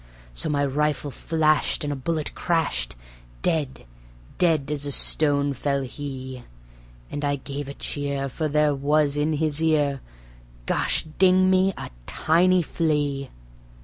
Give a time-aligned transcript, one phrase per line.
[0.33, 2.95] So my rifle flashed, and a bullet crashed;
[3.43, 3.85] dead,
[4.39, 6.41] dead as a stone fell he,
[7.11, 10.01] And I gave a cheer, for there in his ear
[10.65, 11.75] Gosh ding me!
[11.77, 13.29] a tiny flea.